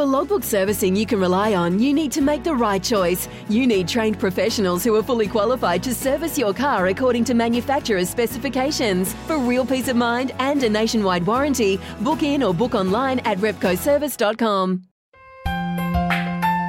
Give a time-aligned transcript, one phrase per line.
[0.00, 3.28] For logbook servicing you can rely on, you need to make the right choice.
[3.50, 8.08] You need trained professionals who are fully qualified to service your car according to manufacturer's
[8.08, 9.12] specifications.
[9.26, 13.36] For real peace of mind and a nationwide warranty, book in or book online at
[13.40, 14.84] repcoservice.com.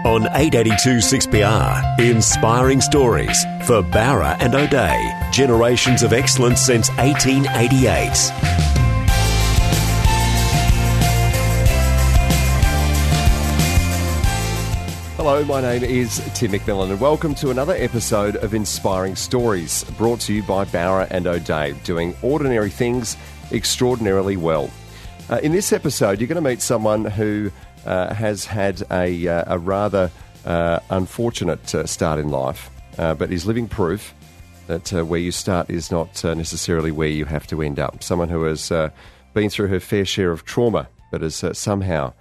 [0.03, 5.29] On 882 6PR, inspiring stories for Bowra and O'Dea.
[5.31, 8.70] Generations of excellence since 1888.
[15.23, 20.19] Hello, my name is Tim McMillan, and welcome to another episode of Inspiring Stories, brought
[20.21, 23.15] to you by Bowra and O'Dea, doing ordinary things
[23.51, 24.71] extraordinarily well.
[25.29, 27.51] Uh, in this episode, you're going to meet someone who
[27.85, 30.09] uh, has had a, uh, a rather
[30.45, 34.15] uh, unfortunate uh, start in life, uh, but is living proof
[34.65, 38.01] that where you start is not necessarily where you have to end up.
[38.01, 38.71] Someone who has
[39.35, 42.11] been through her fair share of trauma, but has somehow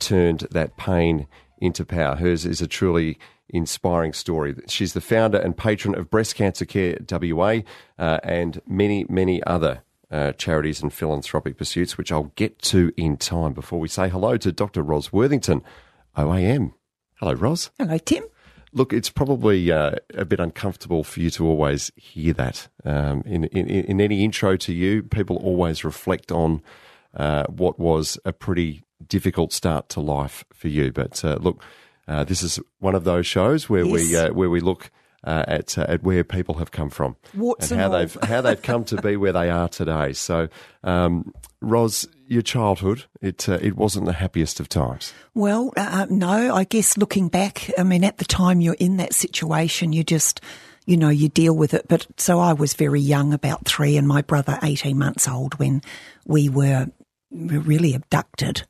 [0.00, 2.16] turned that pain into power.
[2.16, 3.18] Hers is a truly
[3.48, 4.54] inspiring story.
[4.68, 7.60] She's the founder and patron of Breast Cancer Care WA
[7.98, 13.16] uh, and many, many other uh, charities and philanthropic pursuits, which I'll get to in
[13.16, 14.82] time before we say hello to Dr.
[14.82, 15.62] Ros Worthington,
[16.16, 16.74] OAM.
[17.14, 17.70] Hello, Ros.
[17.78, 18.24] Hello, Tim.
[18.72, 22.68] Look, it's probably uh, a bit uncomfortable for you to always hear that.
[22.84, 26.60] Um, in, in, in, any intro to you, people always reflect on
[27.14, 30.92] uh, what was a pretty difficult start to life for you.
[30.92, 31.62] But uh, look,
[32.06, 33.92] uh, this is one of those shows where yes.
[33.92, 34.90] we uh, where we look
[35.24, 38.40] uh, at uh, at where people have come from Warts and, and how they've how
[38.40, 40.12] they've come to be where they are today.
[40.12, 40.48] So,
[40.82, 45.12] um, Ros, your childhood it uh, it wasn't the happiest of times.
[45.34, 45.72] Well,
[46.10, 50.04] no, I guess looking back, I mean, at the time you're in that situation, you
[50.04, 50.40] just
[50.86, 51.86] you know, you deal with it.
[51.88, 55.80] But so I was very young, about three, and my brother 18 months old when
[56.26, 56.88] we were
[57.30, 58.66] really abducted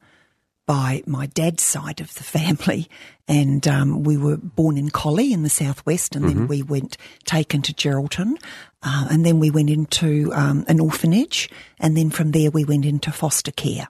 [0.66, 2.88] by my dad's side of the family.
[3.26, 6.38] And um, we were born in Collie in the southwest, and mm-hmm.
[6.38, 8.36] then we went taken to Geraldton,
[8.82, 11.48] uh, and then we went into um, an orphanage,
[11.80, 13.88] and then from there we went into foster care.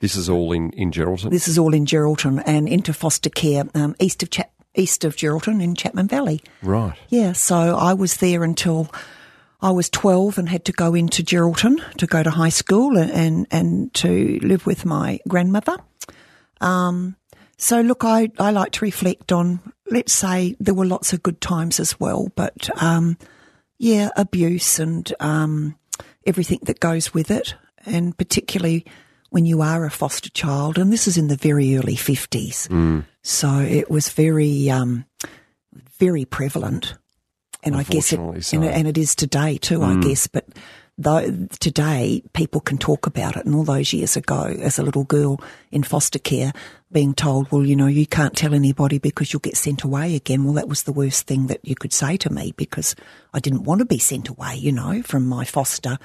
[0.00, 1.30] This is all in, in Geraldton?
[1.30, 5.16] This is all in Geraldton and into foster care um, east of Chap- east of
[5.16, 6.42] Geraldton in Chapman Valley.
[6.62, 6.98] Right.
[7.08, 8.90] Yeah, so I was there until
[9.60, 13.46] I was 12 and had to go into Geraldton to go to high school and,
[13.50, 15.76] and, to live with my grandmother.
[16.60, 17.16] Um,
[17.56, 21.40] so look, I, I like to reflect on, let's say there were lots of good
[21.40, 23.16] times as well, but, um,
[23.78, 25.76] yeah, abuse and, um,
[26.26, 27.54] everything that goes with it.
[27.86, 28.84] And particularly
[29.30, 32.68] when you are a foster child, and this is in the very early 50s.
[32.68, 33.04] Mm.
[33.22, 35.04] So it was very, um,
[35.98, 36.94] very prevalent.
[37.66, 38.56] And I guess it, so.
[38.56, 39.96] and, and, it is today too, mm.
[39.96, 40.46] I guess, but
[40.98, 45.04] though today people can talk about it and all those years ago as a little
[45.04, 45.38] girl
[45.70, 46.52] in foster care
[46.90, 50.44] being told well you know you can't tell anybody because you'll get sent away again
[50.44, 52.96] well that was the worst thing that you could say to me because
[53.34, 55.98] i didn't want to be sent away you know from my foster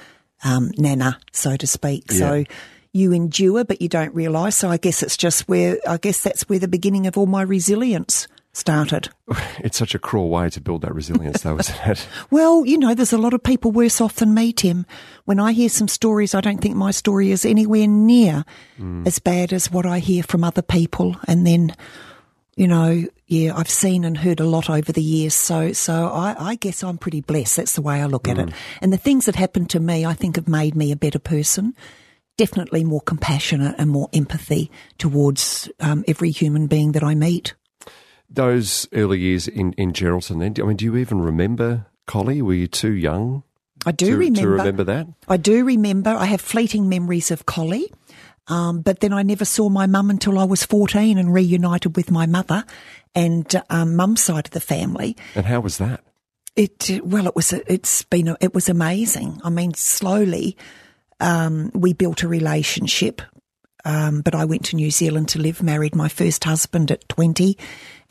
[0.44, 2.18] um, nana so to speak yeah.
[2.18, 2.44] so
[2.92, 6.46] you endure but you don't realize so i guess it's just where i guess that's
[6.50, 9.08] where the beginning of all my resilience started.
[9.58, 12.06] It's such a cruel way to build that resilience, though, isn't it?
[12.30, 14.84] well, you know, there's a lot of people worse off than me, Tim.
[15.24, 18.44] When I hear some stories, I don't think my story is anywhere near
[18.78, 19.06] mm.
[19.06, 21.16] as bad as what I hear from other people.
[21.28, 21.74] And then,
[22.56, 25.34] you know, yeah, I've seen and heard a lot over the years.
[25.34, 27.56] So, so I, I guess I'm pretty blessed.
[27.56, 28.32] That's the way I look mm.
[28.32, 28.48] at it.
[28.48, 28.54] Mm.
[28.82, 31.74] And the things that happened to me, I think have made me a better person.
[32.36, 37.54] Definitely more compassionate and more empathy towards um, every human being that I meet
[38.34, 42.42] those early years in, in Geraldton, then, I mean, do you even remember Collie?
[42.42, 43.42] Were you too young?
[43.84, 44.40] I do to, remember.
[44.40, 45.06] To remember that?
[45.28, 46.10] I do remember.
[46.10, 47.90] I have fleeting memories of Collie.
[48.48, 52.10] Um, but then I never saw my mum until I was 14 and reunited with
[52.10, 52.64] my mother
[53.14, 55.16] and um, mum's side of the family.
[55.34, 56.04] And how was that?
[56.54, 59.40] It well, it was it's been it was amazing.
[59.42, 60.56] I mean, slowly
[61.20, 63.22] um, we built a relationship.
[63.84, 67.58] Um, but I went to New Zealand to live, married my first husband at 20,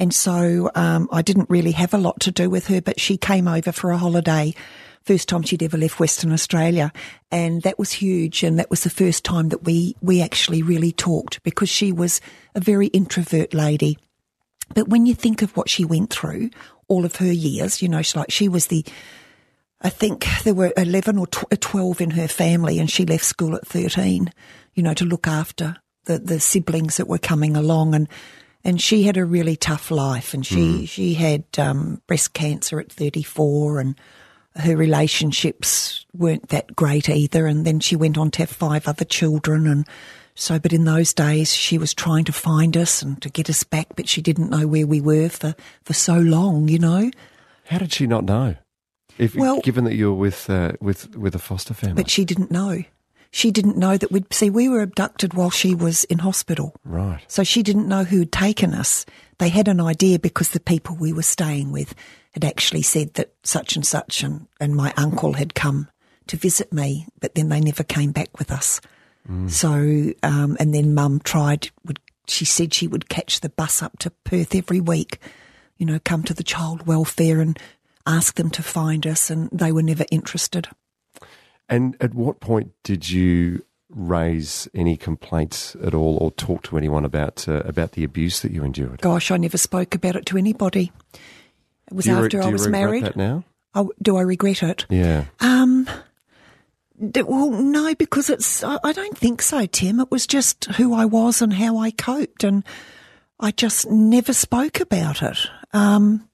[0.01, 3.17] and so um, I didn't really have a lot to do with her, but she
[3.17, 4.55] came over for a holiday.
[5.03, 6.91] First time she'd ever left Western Australia.
[7.29, 8.41] And that was huge.
[8.41, 12.19] And that was the first time that we, we actually really talked because she was
[12.55, 13.99] a very introvert lady.
[14.73, 16.49] But when you think of what she went through,
[16.87, 18.83] all of her years, you know, she, like she was the,
[19.83, 23.67] I think there were 11 or 12 in her family and she left school at
[23.67, 24.33] 13,
[24.73, 25.75] you know, to look after
[26.05, 27.93] the, the siblings that were coming along.
[27.93, 28.07] And
[28.63, 30.89] and she had a really tough life, and she mm.
[30.89, 33.95] she had um, breast cancer at thirty four, and
[34.55, 37.47] her relationships weren't that great either.
[37.47, 39.85] And then she went on to have five other children, and
[40.33, 43.63] So, but in those days, she was trying to find us and to get us
[43.63, 45.53] back, but she didn't know where we were for,
[45.83, 47.11] for so long, you know.
[47.65, 48.55] How did she not know?
[49.17, 52.25] If, Well- given that you were with uh, with with a foster family, But she
[52.25, 52.83] didn't know.
[53.31, 56.75] She didn't know that we'd see, we were abducted while she was in hospital.
[56.83, 57.21] right?
[57.27, 59.05] So she didn't know who'd taken us.
[59.39, 61.95] They had an idea because the people we were staying with
[62.33, 65.89] had actually said that such and such and, and my uncle had come
[66.27, 68.79] to visit me, but then they never came back with us.
[69.47, 73.97] So, um, and then mum tried, would, she said she would catch the bus up
[73.99, 75.19] to Perth every week,
[75.77, 77.57] you know, come to the child welfare and
[78.05, 80.67] ask them to find us, and they were never interested.
[81.71, 87.05] And at what point did you raise any complaints at all, or talk to anyone
[87.05, 89.01] about uh, about the abuse that you endured?
[89.01, 90.91] Gosh, I never spoke about it to anybody.
[91.87, 93.03] It was re- after do I you was regret married.
[93.05, 93.43] that now?
[93.73, 94.85] Oh, do I regret it?
[94.89, 95.25] Yeah.
[95.39, 95.89] Um,
[97.09, 98.63] d- well, no, because it's.
[98.63, 99.99] I I don't think so, Tim.
[99.99, 102.63] It was just who I was and how I coped, and
[103.39, 105.37] I just never spoke about it.
[105.73, 106.27] Um,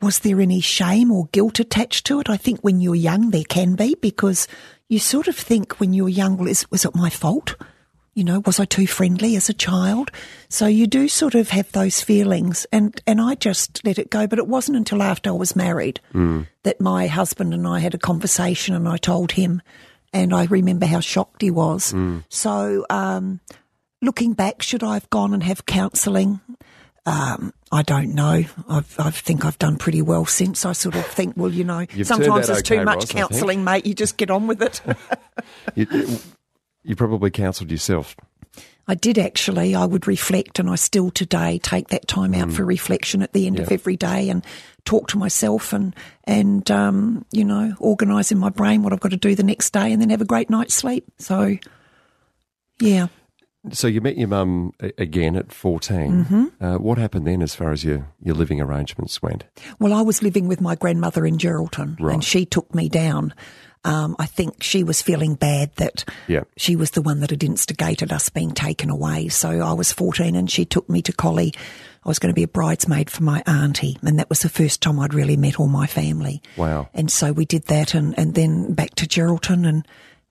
[0.00, 2.28] was there any shame or guilt attached to it?
[2.28, 4.46] I think when you're young, there can be because
[4.88, 7.56] you sort of think when you're young, well, is, was it my fault?
[8.14, 10.12] You know, was I too friendly as a child?
[10.48, 14.28] So you do sort of have those feelings, and and I just let it go.
[14.28, 16.00] But it wasn't until after I was married
[16.62, 19.62] that my husband and I had a conversation, and I told him,
[20.12, 21.92] and I remember how shocked he was.
[22.28, 23.40] So, um,
[24.00, 26.40] looking back, should I have gone and have counselling?
[27.06, 28.44] Um, I don't know.
[28.68, 30.64] I've, I think I've done pretty well since.
[30.64, 33.64] I sort of think, well, you know, You've sometimes there's okay, too much Ros, counselling,
[33.64, 33.84] mate.
[33.84, 34.80] You just get on with it.
[35.74, 35.86] You,
[36.84, 38.16] you probably counselled yourself.
[38.86, 39.74] I did actually.
[39.74, 43.46] I would reflect, and I still today take that time out for reflection at the
[43.46, 43.72] end of Mm.
[43.72, 44.44] Every day and
[44.84, 49.10] talk to myself and and um, you know organise in my brain what I've got
[49.12, 51.04] to do the next day, and then have a great night's sleep.
[51.18, 51.56] So,
[52.80, 53.08] yeah.
[53.72, 56.24] So you met your mum again at 14.
[56.24, 56.64] Mm-hmm.
[56.64, 59.44] Uh, what happened then as far as your, your living arrangements went?
[59.78, 62.14] Well, I was living with my grandmother in Geraldton, Right.
[62.14, 63.32] and she took me down.
[63.86, 66.44] Um, I think she was feeling bad that Yeah.
[66.56, 69.28] she was the one that had instigated us being taken away.
[69.28, 71.52] So I was 14 and she took me to Collie.
[72.04, 74.82] I was going to be a bridesmaid for my auntie, and that was the first
[74.82, 76.42] time I'd really met all my family.
[76.56, 76.88] Wow.
[76.92, 79.86] And so we did that, and, and then back to Geraldton, and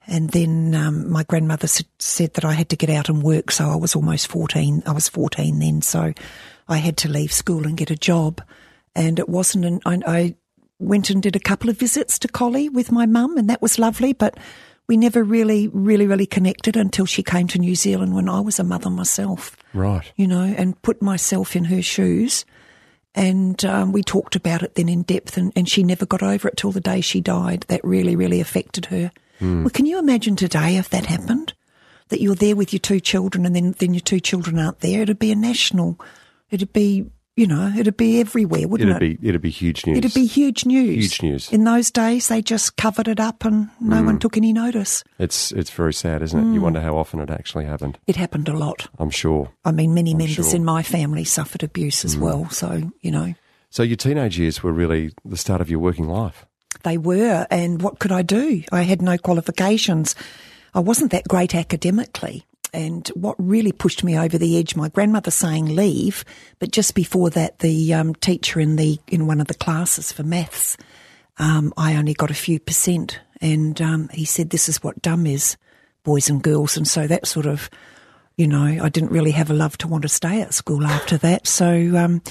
[0.07, 3.51] and then um, my grandmother s- said that I had to get out and work.
[3.51, 4.83] So I was almost fourteen.
[4.85, 6.13] I was fourteen then, so
[6.67, 8.41] I had to leave school and get a job.
[8.95, 9.65] And it wasn't.
[9.65, 10.35] An, I, I
[10.79, 13.79] went and did a couple of visits to Collie with my mum, and that was
[13.79, 14.13] lovely.
[14.13, 14.37] But
[14.87, 18.59] we never really, really, really connected until she came to New Zealand when I was
[18.59, 20.11] a mother myself Right.
[20.17, 22.43] you know, and put myself in her shoes.
[23.15, 26.47] And um, we talked about it then in depth, and, and she never got over
[26.49, 27.61] it till the day she died.
[27.69, 29.11] That really, really affected her.
[29.41, 31.53] Well, can you imagine today if that happened?
[32.09, 35.01] That you're there with your two children, and then, then your two children aren't there.
[35.01, 35.99] It'd be a national,
[36.51, 39.21] it'd be, you know, it'd be everywhere, wouldn't It'd it?
[39.21, 39.97] be it'd be huge news.
[39.97, 40.95] It'd be huge news.
[40.95, 41.51] Huge news.
[41.51, 45.03] In those days, they just covered it up and no one took any notice.
[45.17, 46.53] It's it's very sad, isn't it?
[46.53, 46.63] You Mm.
[46.63, 47.97] wonder how often it actually happened.
[48.05, 48.87] It happened a lot.
[48.99, 49.51] I'm sure.
[49.65, 50.45] I mean, many members sure.
[50.45, 50.53] Mm.
[50.55, 52.47] in my family suffered abuse as well.
[52.49, 53.33] So, you know.
[53.71, 56.45] So your teenage years were really the start of your working life.
[56.83, 58.63] They were, and what could I do?
[58.71, 60.15] I had no qualifications.
[60.73, 62.45] I wasn't that great academically.
[62.73, 66.25] And what really pushed me over the edge, my grandmother saying leave,
[66.57, 70.23] but just before that, the um, teacher in the in one of the classes for
[70.23, 70.75] maths,
[71.37, 75.27] um, I only got a few percent, and um, he said, "This is what dumb
[75.27, 75.55] is,
[76.03, 77.69] boys and girls." And so that sort of,
[78.37, 81.17] you know, I didn't really have a love to want to stay at school after
[81.19, 81.45] that.
[81.45, 82.23] So um,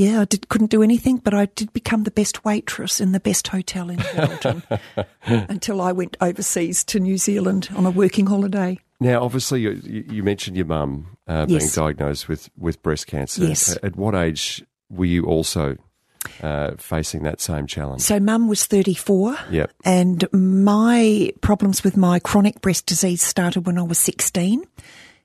[0.00, 3.20] yeah, I did, couldn't do anything, but I did become the best waitress in the
[3.20, 4.62] best hotel in Hamilton
[5.26, 8.78] until I went overseas to New Zealand on a working holiday.
[8.98, 11.74] Now, obviously, you, you you mentioned your mum uh, being Yes.
[11.74, 13.44] diagnosed with, with breast cancer.
[13.44, 13.76] Yes.
[13.82, 15.76] At what age were you also
[16.42, 18.00] uh, facing that same challenge?
[18.00, 19.36] So, mum was 34.
[19.50, 19.70] Yep.
[19.84, 24.64] And my problems with my chronic breast disease started when I was 16.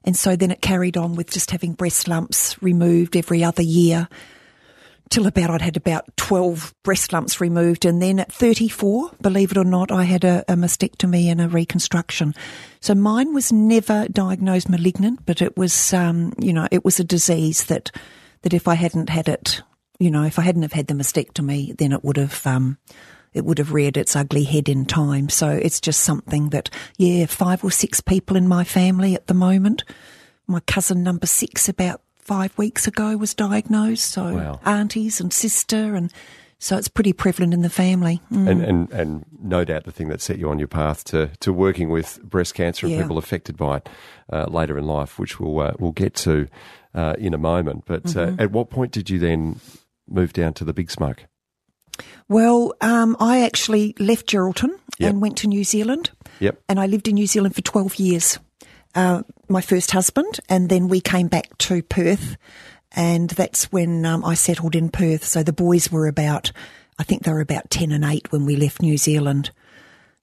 [0.04, 4.08] And so then it carried on with just having breast lumps removed every other year
[5.10, 7.86] till about I'd had about 12 breast lumps removed.
[7.86, 11.48] And then at 34, believe it or not, I had a, a mastectomy and a
[11.48, 12.34] reconstruction.
[12.80, 17.04] So mine was never diagnosed malignant, but it was, um, you know, it was a
[17.04, 17.92] disease that,
[18.42, 19.62] that if I hadn't had it,
[20.00, 22.78] you know, if I hadn't have had the mastectomy, then it would have, um,
[23.34, 25.30] it would have reared its ugly head in time.
[25.30, 29.34] So it's just something that, yeah, five or six people in my family at the
[29.34, 29.84] moment.
[30.48, 34.06] My cousin number six, about five weeks ago, was diagnosed.
[34.12, 34.60] So Wow.
[34.66, 36.12] aunties and sister and
[36.58, 38.22] So it's pretty prevalent in the family.
[38.32, 38.48] Mm.
[38.50, 41.52] And, and and no doubt the thing that set you on your path to, to
[41.54, 43.02] working with breast cancer and Yeah.
[43.04, 43.90] people affected by it
[44.32, 46.48] uh, later in life, which we'll uh, we'll get to
[46.96, 47.84] uh, in a moment.
[47.86, 48.40] But Mm-hmm.
[48.40, 49.60] uh, at what point did you then
[50.10, 51.26] move down to the big smoke?
[52.28, 55.10] Well, um, I actually left Geraldton Yep.
[55.10, 56.12] and went to New Zealand.
[56.40, 56.62] Yep.
[56.70, 58.40] And I lived in New Zealand for 12 years.
[58.96, 62.38] Uh, my first husband, and then we came back to Perth,
[62.94, 65.26] and that's when um, I settled in Perth.
[65.26, 66.52] So the boys were about,
[66.98, 69.52] I think they were about 10 and 8 when we left New Zealand.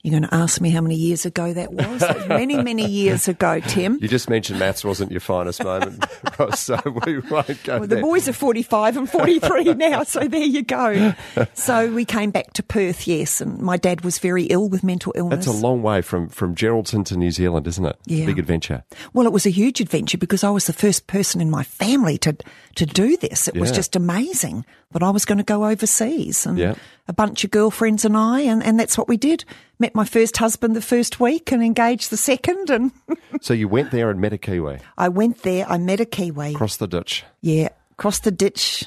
[0.05, 2.01] You're going to ask me how many years ago that was?
[2.01, 3.99] That many, many years ago, Tim.
[4.03, 6.05] You just mentioned maths wasn't your finest moment,
[6.41, 8.01] Ros, so we won't go Well, the there.
[8.03, 11.15] boys are 45 and 43 now, so there you go.
[11.55, 15.13] So we came back to Perth, yes, and my dad was very ill with mental
[15.15, 15.47] illness.
[15.47, 17.97] That's a long way from, from Geraldton to New Zealand, isn't it?
[18.07, 18.27] Yeah.
[18.27, 18.83] big adventure.
[19.13, 22.19] Well, it was a huge adventure because I was the first person in my family
[22.19, 22.37] to
[22.75, 23.49] to do this.
[23.49, 26.75] It was just amazing that I was going to go overseas and Yeah.
[27.09, 29.45] A bunch of girlfriends and I, and, and that's what we did.
[29.79, 32.93] Met my first husband the first week and engaged the second, and
[33.41, 35.67] So you went there and met a Kiwi I went there.
[35.69, 36.55] I met a Kiwi.
[36.55, 37.25] across the ditch.
[37.41, 38.85] Yeah, crossed the ditch.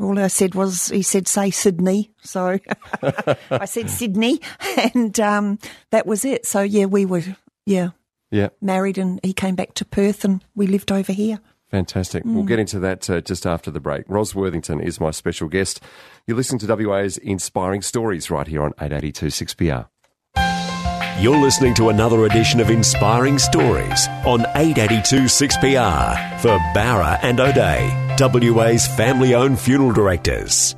[0.00, 2.10] All I said was, he said, say Sydney.
[2.22, 2.58] So
[3.50, 4.40] I said Sydney,
[4.94, 5.58] and um,
[5.90, 6.46] that was it.
[6.46, 7.22] So yeah, we were
[7.66, 7.90] yeah
[8.30, 8.48] Yeah.
[8.60, 11.38] married, and he came back to Perth, and we lived over here.
[11.70, 12.22] Fantastic.
[12.24, 14.04] We'll get into that uh, just after the break.
[14.08, 15.80] Ros Worthington is my special guest.
[16.26, 19.86] You're listening to WA's Inspiring Stories right here on 882 6PR.
[21.20, 27.90] You're listening to another edition of Inspiring Stories on 882 6PR for Bowra and O'Dea,
[28.52, 30.76] WA's family owned funeral directors.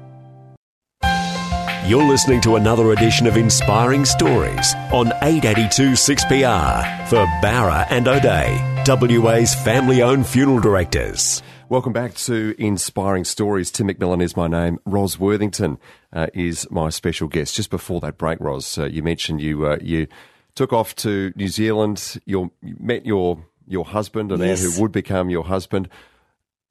[1.86, 8.69] You're listening to another edition of Inspiring Stories on 882 6PR for Bowra and O'Dea,
[8.86, 11.42] WA's family owned funeral directors.
[11.68, 13.70] Welcome back to Inspiring Stories.
[13.70, 14.78] Tim McMillan is my name.
[14.84, 15.78] Ros Worthington
[16.12, 17.54] uh, is my special guest.
[17.54, 20.06] Just before that break, Ros, uh, you mentioned you uh, you
[20.54, 22.20] took off to New Zealand.
[22.24, 24.62] You're, you met your your husband, a man Yes.
[24.76, 25.88] who would become your husband.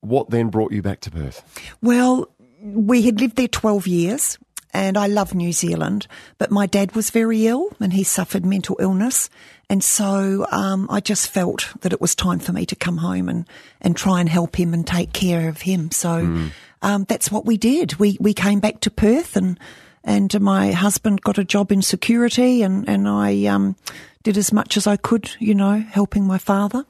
[0.02, 1.44] What then brought you back to Perth?
[1.82, 2.30] Well,
[2.62, 4.38] we had lived there 12 years
[4.74, 6.08] and I love New Zealand,
[6.38, 9.30] but my dad was very ill and he suffered mental illness.
[9.70, 13.30] And so um, I just felt that it was time for me to come home
[13.30, 13.46] and,
[13.82, 15.92] and try and help him and take care of him.
[15.92, 16.50] So
[16.82, 17.96] um, that's what we did.
[17.96, 19.60] We, we came back to Perth and,
[20.04, 23.76] and my husband got a job in security and, and I um,
[24.24, 26.86] did as much as I could, you know, helping my father.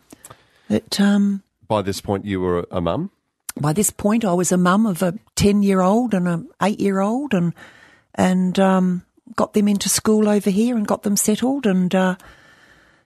[0.70, 3.12] It, um, By this point, you were a mum.
[3.62, 7.54] By this point, I was a mum of a ten-year-old and a eight-year-old, and
[8.16, 9.04] and um,
[9.36, 11.66] got them into school over here and got them settled.
[11.66, 12.16] And uh,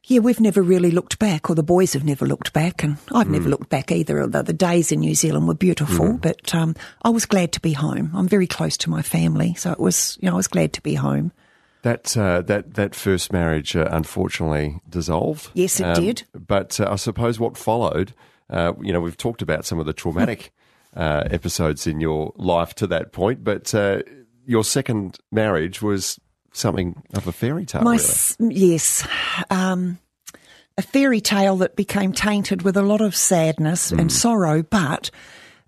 [0.06, 3.30] yeah, we've never really looked back, or the boys have never looked back, and I've
[3.30, 4.22] never looked back either.
[4.22, 7.74] Although the days in New Zealand were beautiful, but um, I was glad to be
[7.74, 8.12] home.
[8.14, 10.82] I'm very close to my family, so it was you know I was glad to
[10.82, 11.32] be home.
[11.84, 15.50] That uh, that that first marriage uh, unfortunately dissolved.
[15.54, 16.24] Yes, it did.
[16.34, 18.14] But uh, I suppose what followed,
[18.50, 20.52] uh, you know, we've talked about some of the traumatic
[20.96, 24.02] uh, episodes in your life to that point, but uh,
[24.46, 26.20] your second marriage was
[26.52, 27.82] something of a fairy tale.
[27.82, 28.00] My
[28.40, 28.56] really.
[28.56, 29.08] yes,
[29.50, 29.98] um,
[30.78, 35.10] a fairy tale that became tainted with a lot of sadness and sorrow, but.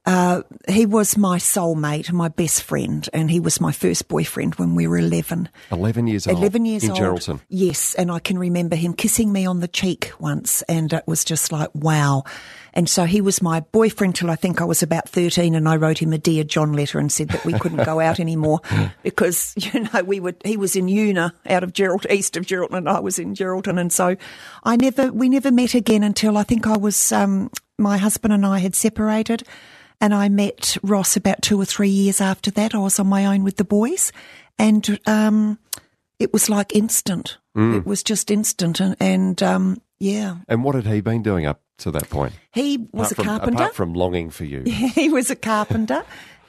[0.08, 4.76] Uh, he was my soulmate, my best friend, and he was my first boyfriend when
[4.76, 5.50] we were 11.
[5.72, 6.38] Eleven years old.
[6.38, 7.00] 11 years in old.
[7.00, 7.42] Geraldton.
[7.50, 11.26] Yes, and I can remember him kissing me on the cheek once, and it was
[11.26, 12.24] just like, wow.
[12.76, 15.78] And so he was my boyfriend till I think I was about 13, and I
[15.78, 18.60] wrote him a Dear John letter and said that we couldn't go out anymore
[19.04, 22.78] because, you know, we would, he was in Yuna out of Gerald, east of Geraldton,
[22.78, 23.80] and I was in Geraldton.
[23.80, 24.18] And so
[24.64, 28.46] I never, we never met again until I think I was, um, my husband and
[28.46, 29.44] I had separated.
[30.02, 32.76] And I met Ross about two or three years after that.
[32.76, 34.12] I was on my own with the boys,
[34.60, 35.58] and um,
[36.20, 37.38] it was like instant.
[37.56, 37.78] Mm.
[37.78, 41.62] It was just instant, and, and um, yeah, And what had he been doing up
[41.80, 42.34] to that point?
[42.54, 43.64] he was Apart a from, carpenter.
[43.64, 44.62] Apart from longing for you.
[44.66, 46.04] he was a carpenter,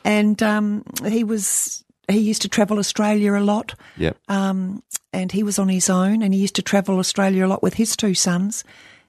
[0.04, 3.74] and um, he was he used to travel Australia a lot.
[3.96, 4.16] Yep.
[4.28, 7.62] Um, and he was on his own, and he used to travel Australia a lot
[7.62, 8.64] with his two sons,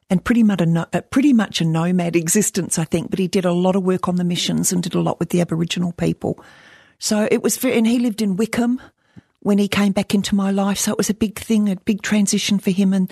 [0.09, 3.09] and pretty much a no, pretty much a nomad existence, I think.
[3.09, 5.29] But he did a lot of work on the missions and did a lot with
[5.29, 6.43] the Aboriginal people.
[6.99, 8.81] So it was, very, and he lived in Wickham
[9.41, 10.79] when he came back into my life.
[10.79, 13.11] So it was a big thing, a big transition for him and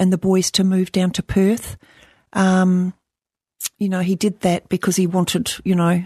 [0.00, 1.76] and the boys to move down to Perth.
[2.36, 2.94] Um,
[3.78, 6.04] you know, he did that because he wanted, you know,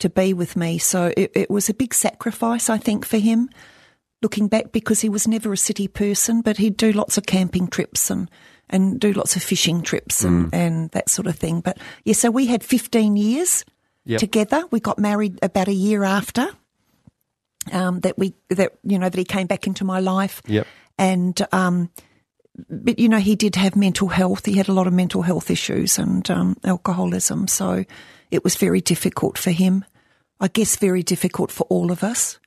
[0.00, 0.78] to be with me.
[0.78, 3.48] So it, it was a big sacrifice, I think, for him.
[4.22, 7.68] Looking back, because he was never a city person, but he'd do lots of camping
[7.68, 8.28] trips and
[8.68, 11.60] and do lots of fishing trips and, and that sort of thing.
[11.60, 13.64] But yeah, so we had 15 years
[14.08, 14.20] Yep.
[14.20, 14.62] together.
[14.70, 16.48] We got married about a year after.
[17.72, 20.40] um, that we that you know that he came back into my life.
[20.46, 20.66] Yep.
[20.98, 21.90] And um,
[22.68, 24.46] but you know he did have mental health.
[24.46, 27.48] He had a lot of mental health issues and um, alcoholism.
[27.48, 27.84] So
[28.30, 29.84] it was very difficult for him.
[30.40, 32.38] I guess very difficult for all of us.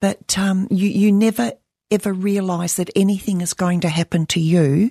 [0.00, 1.52] But um, you you never
[1.90, 4.90] ever realise that anything is going to happen to you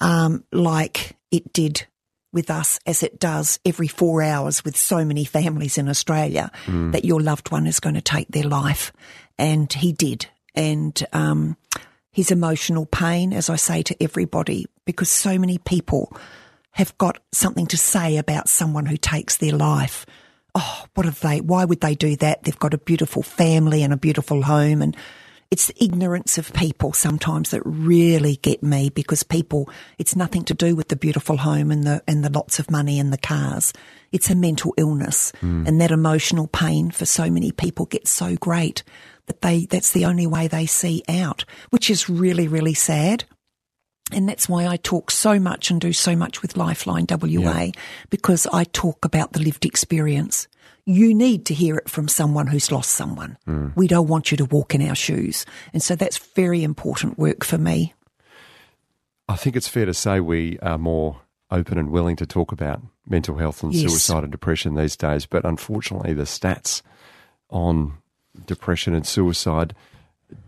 [0.00, 1.86] um, like it did
[2.32, 7.04] with us as it does every four hours with so many families in Australia that
[7.04, 8.92] your loved one is going to take their life.
[9.38, 10.26] And he did.
[10.54, 11.56] And um,
[12.14, 16.16] his emotional pain, as I say to everybody, because so many people
[16.70, 20.06] have got something to say about someone who takes their life.
[20.54, 21.40] Oh, what have they?
[21.40, 22.44] Why would they do that?
[22.44, 24.96] They've got a beautiful family and a beautiful home, and
[25.50, 29.68] it's the ignorance of people sometimes that really get me because people.
[29.98, 33.00] It's nothing to do with the beautiful home and the and the lots of money
[33.00, 33.72] and the cars.
[34.12, 35.64] It's a mental illness, hmm.
[35.66, 38.84] and that emotional pain for so many people gets so great
[39.26, 43.24] that they that's the only way they see out, which is really really sad.
[44.12, 47.68] And that's why I talk so much and do so much with Lifeline WA
[48.10, 50.46] because I talk about the lived experience.
[50.86, 53.38] You need to hear it from someone who's lost someone.
[53.46, 53.68] Hmm.
[53.74, 55.46] We don't want you to walk in our shoes.
[55.72, 57.94] And so that's very important work for me.
[59.26, 62.82] I think it's fair to say we are more open and willing to talk about
[63.08, 63.90] mental health and Yes.
[63.90, 65.24] suicide and depression these days.
[65.24, 66.82] But unfortunately, the stats
[67.48, 67.94] on
[68.46, 69.74] depression and suicide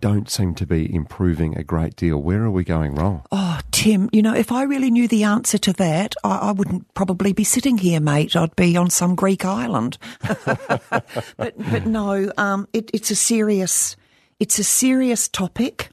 [0.00, 2.18] don't seem to be improving a great deal.
[2.18, 3.22] Where are we going wrong?
[3.30, 6.92] Oh, Tim, you know, if I really knew the answer to that, I, I wouldn't
[6.94, 8.36] probably be sitting here, mate.
[8.36, 9.98] I'd be on some Greek island.
[10.44, 13.96] but, but no, um, it, it's a serious,
[14.40, 15.90] it's a serious topic.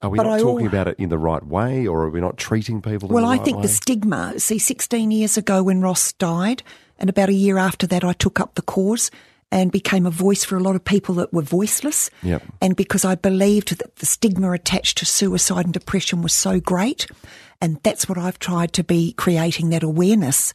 [0.00, 2.10] Are we But not I talking al- about it in the right way, or are
[2.10, 3.08] we not treating people?
[3.08, 3.62] Well, I think way?
[3.62, 4.38] the stigma.
[4.38, 6.62] See, 16 years ago when Ross died,
[6.98, 9.10] and about a year after that, I took up the cause
[9.52, 12.10] and became a voice for a lot of people that were voiceless.
[12.22, 12.42] Yep.
[12.62, 17.06] And because I believed that the stigma attached to suicide and depression was so great,
[17.60, 20.52] and that's what I've tried to be creating that awareness.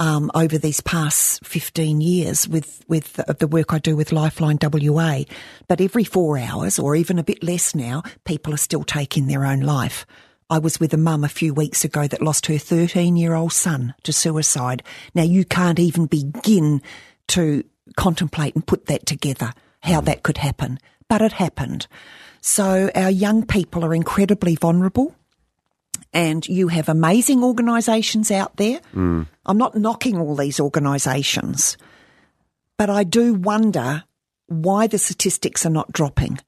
[0.00, 4.60] Um, over these past 15 years with, with the, the work I do with Lifeline
[4.62, 5.24] WA.
[5.66, 9.44] But every four hours or even a bit less now, people are still taking their
[9.44, 10.06] own life.
[10.48, 13.52] I was with a mum a few weeks ago that lost her 13 year old
[13.52, 14.84] son to suicide.
[15.16, 16.80] Now you can't even begin
[17.28, 17.64] to
[17.96, 20.06] contemplate and put that together, how mm-hmm.
[20.06, 20.78] that could happen.
[21.08, 21.86] But it happened.
[22.40, 25.14] So our young people are incredibly vulnerable
[26.12, 28.80] and you have amazing organisations out there.
[28.94, 29.26] Mm.
[29.46, 31.76] I'm not knocking all these organisations,
[32.76, 34.04] but I do wonder
[34.46, 36.38] why the statistics are not dropping.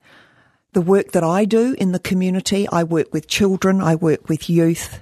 [0.73, 4.49] The work that I do in the community, I work with children, I work with
[4.49, 5.01] youth,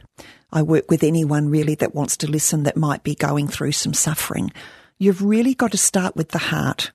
[0.51, 3.93] I work with anyone really that wants to listen that might be going through some
[3.93, 4.51] suffering.
[4.99, 6.93] You've really got to start with the heart.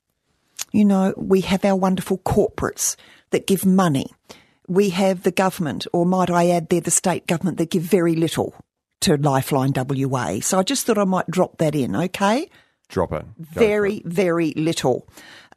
[0.72, 2.96] You know, we have our wonderful corporates
[3.32, 4.08] that give money.
[4.68, 8.16] We have the government, or might I add, they're the state government that give very
[8.16, 8.56] little
[9.02, 10.40] to Lifeline WA.
[10.42, 12.50] So I just thought I might drop that in, okay?
[12.94, 13.26] drop it.
[13.26, 14.06] Go very, it.
[14.06, 15.08] very little.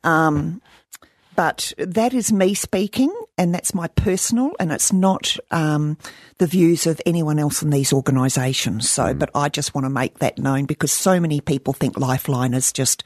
[0.03, 0.61] Um,
[1.37, 5.99] but that is me speaking, and that's my personal, and it's not um,
[6.39, 8.91] the views of anyone else in these organisations.
[8.91, 9.19] So, mm.
[9.19, 12.73] but I just want to make that known because so many people think Lifeline has
[12.73, 13.05] just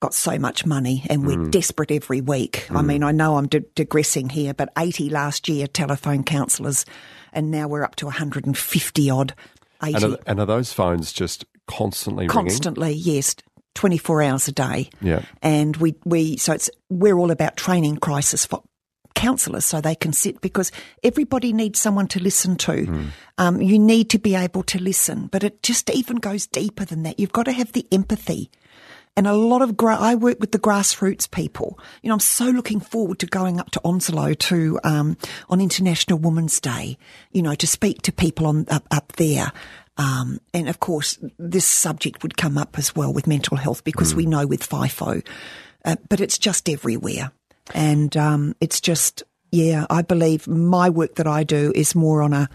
[0.00, 1.50] got so much money, and we're mm.
[1.50, 2.66] desperate every week.
[2.70, 2.86] I mm.
[2.86, 6.84] mean, I know I'm di- digressing here, but 80 last year telephone counsellors,
[7.32, 9.34] and now we're up to 150 odd.
[9.82, 12.46] 80 And are, and are those phones just constantly ringing?
[12.48, 13.36] constantly yes
[13.78, 15.22] 24 hours a day Yeah.
[15.40, 18.62] and we we so it's we're all about training crisis for
[19.14, 20.72] counselors so they can sit because
[21.04, 23.06] everybody needs someone to listen to
[23.38, 27.04] um, you need to be able to listen but it just even goes deeper than
[27.04, 28.50] that you've got to have the empathy
[29.16, 31.76] and a lot of gra- I work with the grassroots people.
[32.02, 35.16] You know, I'm so looking forward to going up to Onslow to um,
[35.50, 36.96] on International Women's Day.
[37.32, 39.50] You know, to speak to people on up, up there.
[39.98, 44.14] Um, and of course, this subject would come up as well with mental health because
[44.14, 45.26] we know with FIFO,
[45.84, 47.32] uh, but it's just everywhere,
[47.74, 49.86] and um, it's just yeah.
[49.90, 52.48] I believe my work that I do is more on a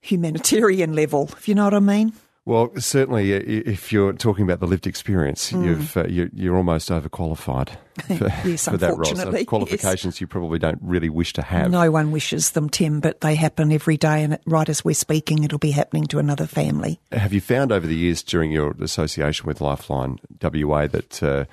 [0.00, 1.28] humanitarian level.
[1.36, 2.14] If you know what I mean.
[2.44, 6.90] Well, certainly, uh, if you're talking about the lived experience, you've, uh, you're, you're almost
[6.90, 8.44] overqualified for, Mm.
[8.44, 9.04] Yes, for that role.
[9.04, 9.48] So unfortunately, yes.
[9.48, 11.70] qualifications you probably don't really wish to have.
[11.70, 15.44] No one wishes them, Tim, but they happen every day, and right as we're speaking,
[15.44, 16.98] it'll be happening to another family.
[17.12, 21.44] Have you found over the years during your association with Lifeline WA that uh,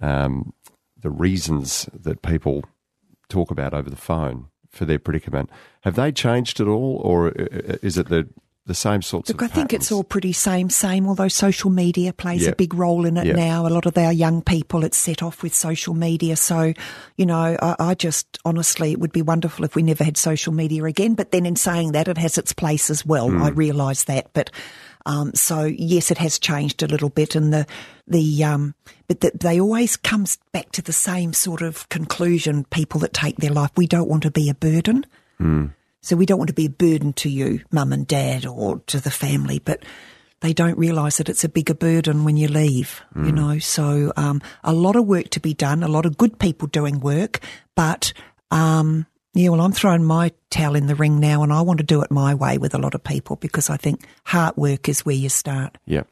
[0.00, 0.52] um,
[1.00, 2.62] the reasons that people
[3.28, 7.76] talk about over the phone for their predicament have they changed at all, or uh,
[7.82, 8.28] is it the
[8.66, 12.12] the same sorts Look, of I think it's all pretty same, same, although social media
[12.12, 12.50] plays Yeah.
[12.50, 13.34] a big role in it Yeah.
[13.34, 13.66] now.
[13.66, 16.36] A lot of our young people, it's set off with social media.
[16.36, 16.72] So,
[17.16, 20.52] you know, I, I just honestly, it would be wonderful if we never had social
[20.52, 21.14] media again.
[21.14, 23.30] But then in saying that, it has its place as well.
[23.30, 23.42] Hmm.
[23.42, 24.32] I realise that.
[24.32, 24.50] But,
[25.06, 27.66] um, so yes, it has changed a little bit and the,
[28.08, 28.74] the, um,
[29.06, 33.36] but that they always comes back to the same sort of conclusion, people that take
[33.36, 33.70] their life.
[33.76, 35.06] We don't want to be a burden.
[36.06, 39.00] So we don't want to be a burden to you, mum and dad, or to
[39.00, 39.84] the family, but
[40.38, 43.58] they don't realise that it's a bigger burden when you leave, you know.
[43.58, 47.00] So um, a lot of work to be done, a lot of good people doing
[47.00, 47.40] work,
[47.74, 48.12] but
[48.52, 51.84] um, yeah, well, I'm throwing my towel in the ring now, and I want to
[51.84, 55.04] do it my way with a lot of people because I think hard work is
[55.04, 55.76] where you start.
[55.86, 56.04] Yeah.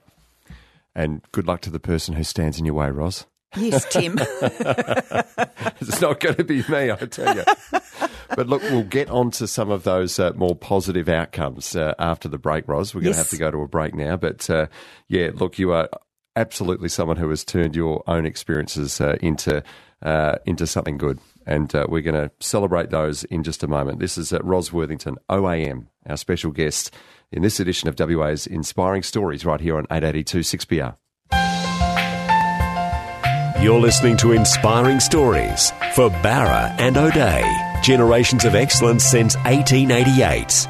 [0.93, 3.27] And good luck to the person who stands in your way, Ros.
[3.57, 4.19] Yes, Tim.
[4.21, 7.45] it's not going to be me, I tell you.
[8.37, 12.29] but look, we'll get on to some of those uh, more positive outcomes uh, after
[12.29, 12.95] the break, Ros.
[12.95, 13.31] We're going to Yes.
[13.31, 14.17] have to go to a break now.
[14.17, 14.67] But uh,
[15.09, 15.89] yeah, look, you are
[16.37, 19.63] absolutely someone who has turned your own experiences uh, into
[20.03, 21.19] uh, into something good.
[21.47, 23.99] And uh, we're going to celebrate those in just a moment.
[24.01, 26.95] This is uh, Ros Worthington, OAM, our special guest
[27.33, 30.97] in this edition of WA's Inspiring Stories right here on 882 6PR.
[33.63, 37.74] You're listening to Inspiring Stories for Bowra and O'Dea.
[37.85, 40.69] Generations of excellence since 1888.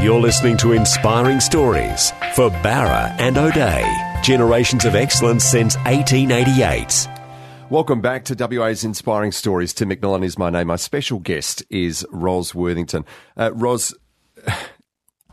[0.00, 3.84] You're listening to Inspiring Stories for Bowra and O'Dea.
[4.22, 7.08] Generations of excellence since 1888.
[7.68, 9.74] Welcome back to WA's Inspiring Stories.
[9.74, 10.68] Tim McMillan is my name.
[10.68, 13.04] My special guest is Ros Worthington.
[13.36, 13.92] Uh, Ros,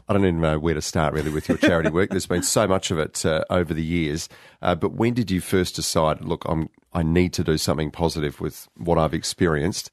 [0.07, 2.11] I don't even know where to start really with your charity work.
[2.11, 4.29] There's been so much of it uh, over the years.
[4.61, 8.39] Uh, but when did you first decide, look, I'm, I need to do something positive
[8.39, 9.89] with what I've experienced?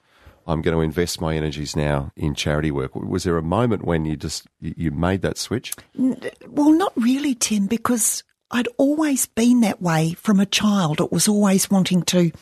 [0.47, 2.95] I'm going to invest my energies now in charity work.
[2.95, 5.73] Was there a moment when you just you made that switch?
[5.95, 11.01] Well, not really, Tim, because I'd always been that way from a child.
[11.01, 12.33] It was always wanting to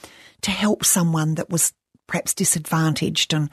[0.42, 1.74] to help someone that was
[2.06, 3.50] perhaps disadvantaged, and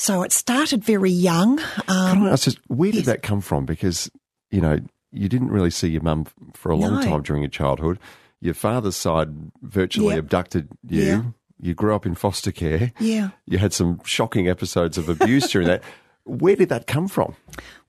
[0.00, 1.58] so it started very young.
[1.88, 3.06] Um, Can I ask just, where did yes.
[3.06, 3.66] that come from?
[3.66, 4.08] Because,
[4.52, 4.78] you know,
[5.12, 7.02] you didn't really see your mum for a long No.
[7.02, 7.98] time during your childhood.
[8.40, 10.18] Your father's side virtually Yep.
[10.24, 11.34] abducted you.
[11.60, 12.92] You grew up in foster care.
[13.00, 13.30] yeah.
[13.46, 15.82] You had some shocking episodes of abuse during that.
[16.28, 17.34] Where did that come from?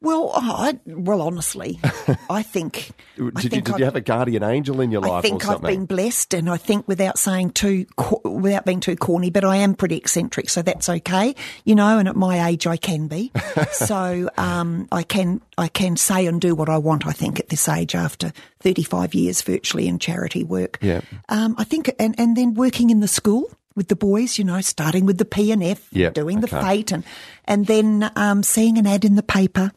[0.01, 1.77] Well, I, well, honestly,
[2.29, 2.91] I think.
[3.17, 5.11] I Did, you, did you have a guardian angel in your life?
[5.25, 7.85] I think I've been blessed, and I think without saying too,
[8.23, 11.99] without being too corny, but I am pretty eccentric, so that's okay, you know.
[11.99, 13.33] And at my age, I can be,
[13.73, 17.05] so um, I can I can say and do what I want.
[17.05, 21.01] I think at this age, after thirty five years virtually in charity work, Yeah.
[21.27, 24.59] um, I think, and and then working in the school with the boys, you know,
[24.59, 26.61] starting with the P and F, Yep, doing the okay.
[26.77, 27.05] fete, and
[27.45, 29.71] and then um, seeing an ad in the paper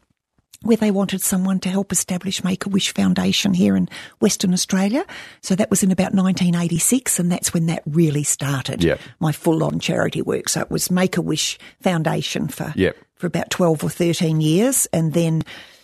[0.63, 3.89] where they wanted someone to help establish Make a Wish Foundation here in
[4.21, 5.05] Western Australia.
[5.41, 8.83] So that was in about 1986, and that's when that really started.
[8.83, 9.01] Yep.
[9.21, 10.49] My full on charity work.
[10.49, 12.97] So it was Make a Wish Foundation for Yep.
[13.15, 15.43] for about 12 or 13 years, and then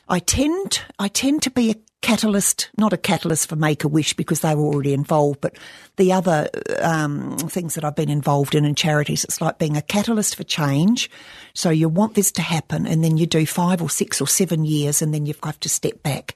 [0.09, 4.15] I tend I tend to be a catalyst, not a catalyst for Make a Wish
[4.15, 5.57] because they were already involved, but
[5.97, 6.49] the other
[6.81, 10.45] um, things that I've been involved in in charities, it's like being a catalyst for
[10.45, 11.11] change.
[11.55, 14.65] So you want this to happen, and then you do five or six or seven
[14.65, 16.35] years, and then you've got to step back,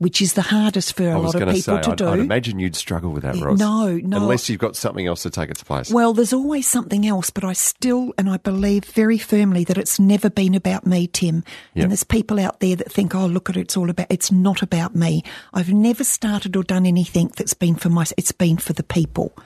[0.00, 2.08] which is the hardest for a lot of people say, to I'd, do.
[2.08, 3.58] I'd imagine you'd struggle with that, Ros.
[3.58, 4.16] no, no.
[4.16, 5.90] Unless you've got something else to take its place.
[5.90, 10.00] Well, there's always something else, but I still and I believe very firmly that it's
[10.00, 11.44] never been about me, Tim.
[11.74, 11.82] Yep.
[11.82, 14.32] And there's people out there that think, oh, look at it, it's all about, it's
[14.32, 15.22] not about me.
[15.52, 19.36] I've never started or done anything that's been for my, it's been for the people.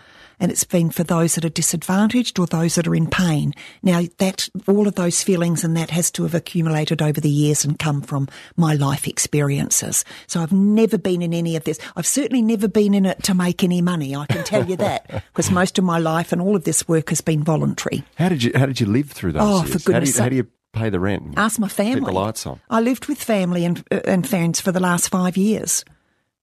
[0.40, 3.53] And it's been for those that are disadvantaged or those that are in pain.
[3.83, 7.64] Now that, all of those feelings and that has to have accumulated over the years
[7.64, 10.05] and come from my life experiences.
[10.27, 11.79] So I've never been in any of this.
[11.97, 14.14] I've certainly never been in it to make any money.
[14.16, 17.11] I can tell you that because most of my life and all of this work
[17.11, 18.05] has been voluntary.
[18.16, 19.73] how did you how did you live through those Oh, years?
[19.73, 20.23] for goodness how do, you, sake.
[20.23, 21.35] how do you pay the rent?
[21.37, 22.01] Ask my family.
[22.01, 22.61] Keep the lights on.
[22.70, 25.85] I lived with family and uh, and friends for the last five years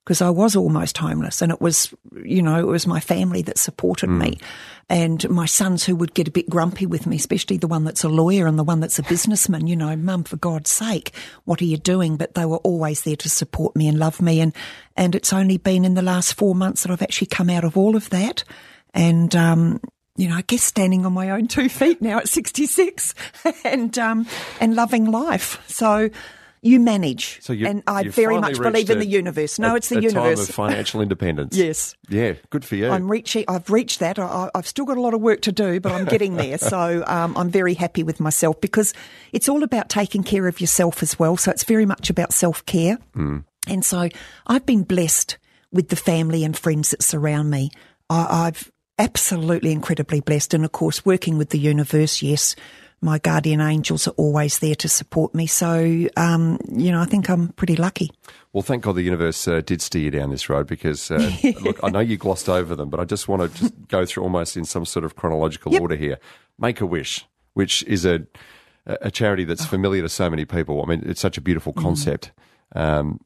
[0.03, 3.57] because I was almost homeless, and it was you know it was my family that
[3.57, 4.39] supported me,
[4.89, 8.03] and my sons who would get a bit grumpy with me, especially the one that's
[8.03, 9.67] a lawyer and the one that's a businessman.
[9.67, 11.13] You know, Mum, for God's sake,
[11.45, 12.17] what are you doing?
[12.17, 14.53] But they were always there to support me and love me, and
[14.97, 17.77] and it's only been in the last four months that I've actually come out of
[17.77, 18.43] all of that,
[18.93, 19.79] and um,
[20.17, 23.15] you know, I guess standing on my own two feet now at 66
[23.63, 24.27] and, um,
[24.59, 25.63] and loving life.
[25.67, 26.09] So,
[26.63, 27.41] You manage.
[27.41, 29.57] So you, and I very much believe in the universe.
[29.57, 30.47] No, a- it's the a universe.
[30.47, 31.57] Time of financial independence.
[31.57, 31.95] Yes.
[32.07, 32.87] Yeah, good for you.
[32.89, 33.45] I'm reaching.
[33.47, 34.19] I've reached that.
[34.19, 36.57] I, I- I've still got a lot of work to do, but I'm getting there.
[36.59, 38.93] so um, I'm very happy with myself because
[39.33, 41.35] it's all about taking care of yourself as well.
[41.35, 42.99] So it's very much about self care.
[43.15, 43.43] Mm.
[43.67, 44.09] And so
[44.45, 45.39] I've been blessed
[45.71, 47.71] with the family and friends that surround me.
[48.07, 52.21] I, I've absolutely incredibly blessed, and of course, working with the universe.
[52.21, 52.55] Yes.
[53.03, 55.47] My guardian angels are always there to support me.
[55.47, 58.11] So, um, you know, I think I'm pretty lucky.
[58.53, 61.79] Well, thank God the universe uh, did steer you down this road because, uh, look,
[61.83, 64.55] I know you glossed over them, but I just want to just go through almost
[64.55, 65.81] in some sort of chronological Yep.
[65.81, 66.19] order here.
[66.59, 68.25] Make a Wish, which is a
[68.85, 69.45] a charity Oh.
[69.45, 70.83] that's familiar to so many people.
[70.83, 71.81] I mean, it's such a beautiful Mm.
[71.83, 72.31] concept.
[72.75, 73.19] Um,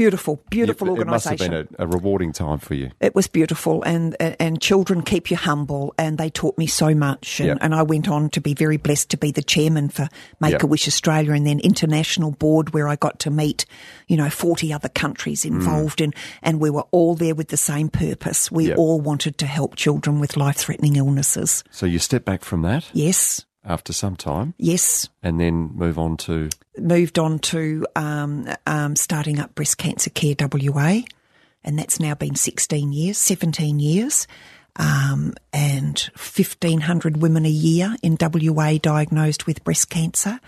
[0.00, 1.32] Beautiful, beautiful organization.
[1.32, 2.90] It must have been a, a rewarding time for you.
[3.00, 7.38] It was beautiful, and and children keep you humble, and they taught me so much.
[7.40, 7.58] And, Yep.
[7.60, 10.08] and I went on to be very blessed to be the chairman for
[10.40, 10.62] Make Yep.
[10.62, 13.66] a Wish Australia, and then international board where I got to meet,
[14.08, 15.50] you know, forty other countries Mm.
[15.56, 18.50] involved, and and we were all there with the same purpose.
[18.50, 18.78] We Yep.
[18.78, 21.62] all wanted to help children with life threatening illnesses.
[21.70, 25.08] So you step back from that Yes, after some time yes.
[25.22, 30.34] and then move on to moved on to um, um, starting up Breast Cancer Care
[30.38, 31.00] WA,
[31.62, 34.26] and that's now been 16 years, 17 years,
[34.76, 40.40] um, and 1,500 women a year in WA diagnosed with breast cancer.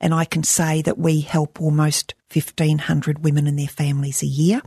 [0.00, 4.62] And I can say that we help almost 1,500 women and their families a year.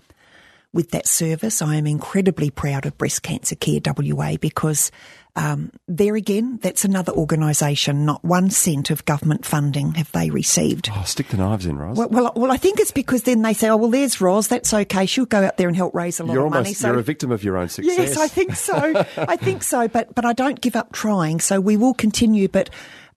[0.74, 4.92] With that service, I am incredibly proud of Breast Cancer Care WA because
[5.36, 8.06] um, there again, that's another organisation.
[8.06, 10.90] Not one cent of government funding have they received.
[10.94, 11.98] oh, stick the knives in, Ros.
[11.98, 14.48] Well, well, well, I think it's because then they say, "Oh, well, there's Ros.
[14.48, 15.08] That's okay.
[15.08, 17.04] She'll go out there and help raise a lot you're of money." So, you're a
[17.04, 17.98] victim of your own success.
[17.98, 18.76] yes, I think so.
[19.18, 19.88] I think so.
[19.88, 21.40] But but I don't give up trying.
[21.40, 22.48] So we will continue.
[22.48, 22.70] But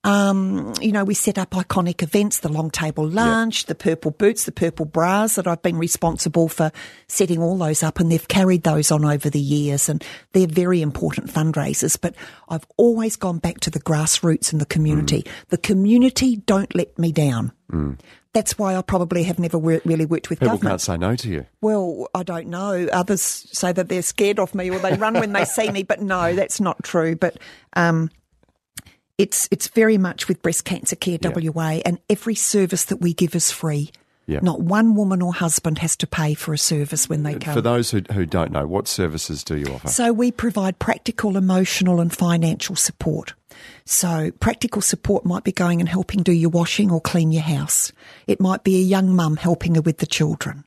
[0.07, 4.45] um, you know, we set up iconic events: the long table lunch, the purple boots,
[4.45, 5.35] the purple bras.
[5.35, 6.71] That I've been responsible for
[7.09, 10.81] setting all those up, and they've carried those on over the years, and they're very
[10.81, 12.01] important fundraisers.
[12.01, 12.15] But
[12.49, 15.25] I've always gone back to the grassroots and the community.
[15.25, 15.49] Mm.
[15.49, 17.51] The community don't let me down.
[18.33, 20.73] That's why I probably have never wor- really worked with People government.
[20.73, 21.47] can't say no to you.
[21.63, 22.87] Well, I don't know.
[22.93, 26.01] Others say that they're scared of me or they run when they see me, but
[26.01, 27.17] no, that's not true.
[27.17, 27.39] But
[27.73, 28.11] um,
[29.19, 33.35] it's it's very much with Breast Cancer Care WA, and every service that we give
[33.35, 33.91] is free.
[34.27, 34.41] Yeah.
[34.43, 37.55] Not one woman or husband has to pay for a service when they uh, come.
[37.55, 39.87] For those who, who don't know, what services do you offer?
[39.87, 43.35] So we provide practical, emotional, and financial support.
[43.85, 47.93] So practical support might be going and helping do your washing or clean your house.
[48.27, 50.65] It might be a young mum helping her with the children.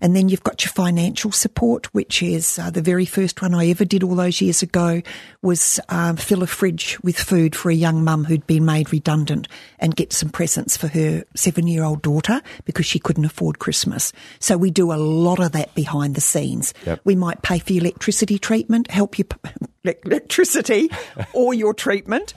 [0.00, 3.68] And then you've got your financial support, which is uh, the very first one I
[3.68, 5.02] ever did all those years ago
[5.42, 9.48] was um, fill a fridge with food for a young mum who'd been made redundant
[9.78, 14.12] and get some presents for her seven year old daughter because she couldn't afford Christmas.
[14.38, 16.72] So we do a lot of that behind the scenes.
[16.86, 17.00] Yep.
[17.04, 19.50] We might pay for your electricity treatment, help you p-
[19.84, 20.90] electricity
[21.32, 22.34] or your treatment.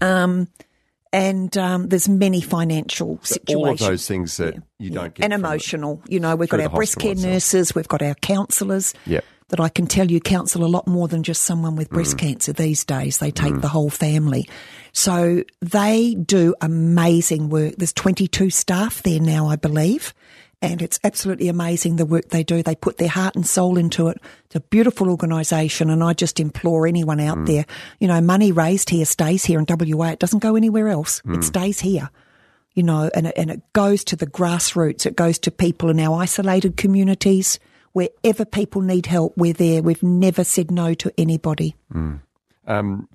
[0.00, 0.48] Um,
[1.12, 3.56] and um, there's many financial situations.
[3.56, 6.02] All of those things that you don't get and emotional.
[6.08, 7.32] You know, we've got our breast care itself.
[7.32, 8.94] nurses, we've got our counsellors.
[9.06, 9.24] Yep.
[9.50, 11.94] That I can tell you counsel a lot more than just someone with Mm.
[11.94, 13.18] breast cancer these days.
[13.18, 14.48] They take the whole family.
[14.92, 17.74] So they do amazing work.
[17.76, 20.14] There's 22 staff there now, I believe.
[20.72, 22.62] And it's absolutely amazing the work they do.
[22.62, 24.18] They put their heart and soul into it.
[24.46, 27.46] It's a beautiful organisation, and I just implore anyone out Mm.
[27.46, 27.66] there,
[28.00, 30.08] you know, money raised here stays here in WA.
[30.12, 31.20] It doesn't go anywhere else.
[31.26, 31.36] Mm.
[31.38, 32.10] It stays here
[32.76, 35.06] you know, and it, and it goes to the grassroots.
[35.06, 37.60] It goes to people in our isolated communities.
[37.92, 39.80] Wherever people need help, we're there.
[39.80, 41.76] We've never said no to anybody.
[42.66, 43.08] Um,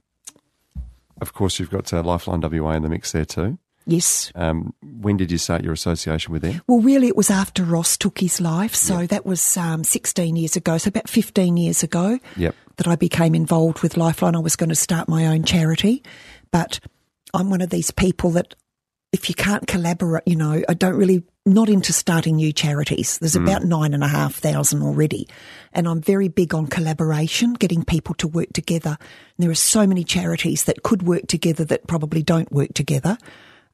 [1.20, 3.58] of course, you've got uh, Lifeline WA in the mix there too.
[3.90, 4.32] Yes.
[4.36, 6.62] Um, when did you start your association with them?
[6.68, 8.76] Well, really, it was after Ross took his life.
[8.76, 10.78] So that was um, 16 years ago.
[10.78, 12.56] So about 15 years ago Yep.
[12.78, 14.36] that I became involved with Lifeline.
[14.36, 16.04] I was going to start my own charity.
[16.52, 16.80] But
[17.34, 18.56] I'm one of these people that
[19.12, 23.18] if you can't collaborate, you know, I don't really, not into starting new charities.
[23.18, 25.28] There's about nine and a half thousand already.
[25.74, 28.98] And I'm very big on collaboration, getting people to work together.
[29.00, 33.18] And there are so many charities that could work together that probably don't work together.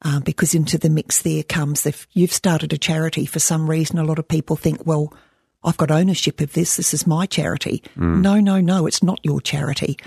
[0.02, 3.98] Uh, because into the mix there comes if you've started a charity for some reason,
[3.98, 5.12] a lot of people think, well,
[5.64, 6.76] I've got ownership of this.
[6.76, 7.82] This is my charity.
[7.96, 9.98] No, no, no, it's not your charity.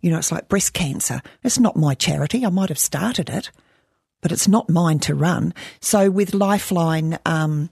[0.00, 1.22] You know, it's like breast cancer.
[1.42, 2.44] It's not my charity.
[2.44, 3.50] I might have started it,
[4.20, 5.54] but it's not mine to run.
[5.80, 7.70] So with Lifeline, um,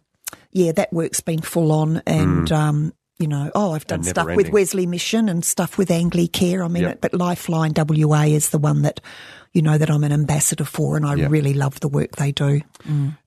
[0.51, 4.37] yeah, that work's been full on and, um, you know, oh, I've done stuff never
[4.37, 4.51] with.
[4.51, 6.65] Wesley Mission and stuff with Anglicare.
[6.65, 7.01] I mean, Yep.
[7.01, 9.01] but Lifeline WA is the one that,
[9.55, 11.31] you know, that I'm an ambassador for, and I Yep.
[11.31, 12.61] really love the work they do.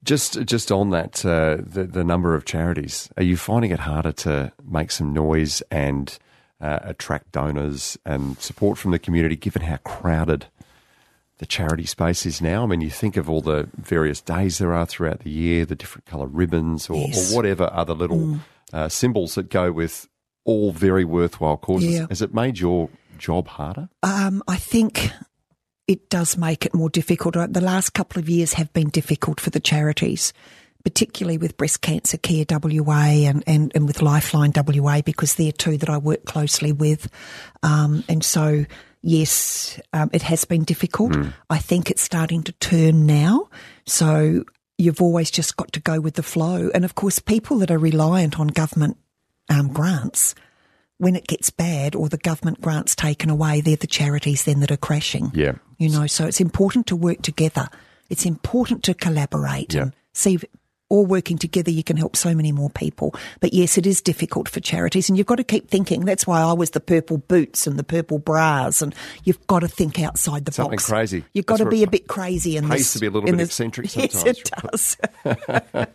[0.04, 3.08] Just just on that, uh, the the number of charities.
[3.16, 6.16] Are you finding it harder to make some noise and
[6.60, 10.46] uh, attract donors and support from the community, given how crowded
[11.38, 12.62] the charity space is now?
[12.62, 15.74] I mean, you think of all the various days there are throughout the year, the
[15.74, 17.32] different colour ribbons, or, Yes.
[17.32, 18.38] or whatever other little
[18.72, 20.08] uh, symbols that go with
[20.44, 21.94] all very worthwhile causes.
[21.94, 22.06] Yeah.
[22.08, 23.88] Has it made your job harder?
[24.02, 25.10] Um, I think
[25.86, 27.36] it does make it more difficult.
[27.36, 30.32] Uh, The last couple of years have been difficult for the charities,
[30.84, 35.76] particularly with Breast Cancer Care WA and, and, and with Lifeline WA, because they're two
[35.78, 37.08] that I work closely with.
[37.62, 38.64] Um, and so,
[39.02, 41.14] yes, um, it has been difficult.
[41.50, 43.48] I think it's starting to turn now.
[43.84, 44.44] So
[44.80, 46.70] you've always just got to go with the flow.
[46.74, 48.96] And of course, people that are reliant on government
[49.48, 50.34] um, grants,
[50.98, 54.70] when it gets bad or the government grants taken away, they're the charities then that
[54.70, 55.30] are crashing.
[55.34, 55.52] Yeah.
[55.78, 57.68] You know, so it's important to work together.
[58.08, 59.82] It's important to collaborate Yeah.
[59.82, 60.38] and see
[60.90, 63.14] all working together you can help so many more people.
[63.40, 66.04] But yes, it is difficult for charities and you've got to keep thinking.
[66.04, 69.68] That's why I was the purple boots and the purple bras and you've got to
[69.68, 70.86] think outside the Something box.
[70.86, 71.24] crazy.
[71.32, 72.92] You've got That's to be a bit crazy in pays this.
[72.92, 74.96] to be a little bit this- eccentric Yes, it does.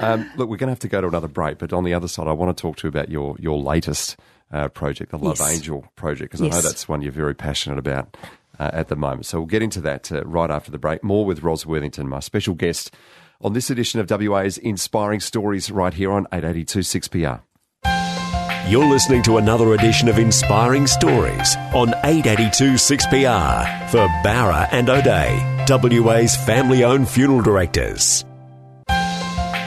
[0.00, 2.08] Um, look, we're going to have to go to another break, but on the other
[2.08, 4.16] side, I want to talk to you about your your latest
[4.52, 5.54] uh, project, the Love Yes.
[5.56, 8.16] Angel project, because I know that's one you're very passionate about
[8.58, 9.26] uh, at the moment.
[9.26, 11.02] So we'll get into that uh, right after the break.
[11.02, 12.94] More with Ros Worthington, my special guest
[13.40, 17.42] on this edition of WA's Inspiring Stories, right here on 882 6PR.
[18.68, 26.00] You're listening to another edition of Inspiring Stories on 882 6PR for Bowra and O'Dea,
[26.00, 28.24] WA's family owned funeral directors.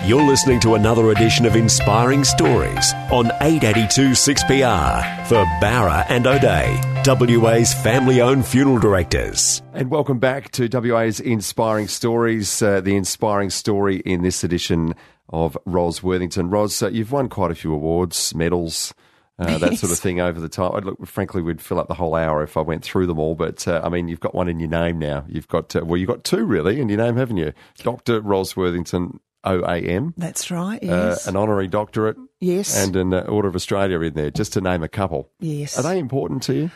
[0.06, 6.91] You're listening to another edition of Inspiring Stories on 882 6PR for Bowra and O'Dea,
[7.06, 9.62] WA's family owned funeral directors.
[9.74, 14.94] And welcome back to WA's Inspiring Stories, uh, the inspiring story in this edition
[15.30, 16.50] of Ros Worthington.
[16.52, 18.94] Ros, uh, you've won quite a few awards, medals,
[19.40, 20.74] uh, that sort of thing over the time.
[20.76, 23.34] I'd look, frankly, we'd fill up the whole hour if I went through them all.
[23.34, 25.26] But uh, I mean, you've got one in your name now.
[25.28, 27.52] You've got uh, well, you've got two really in your name, haven't you?
[27.80, 30.78] Doctor Ros Worthington OAM, That's right.
[30.84, 31.26] uh, Yes.
[31.26, 32.78] an honorary doctorate, yes.
[32.86, 35.32] and an uh, Order of Australia in there, just to name a couple.
[35.40, 35.80] yes.
[35.80, 36.72] Are they important to you?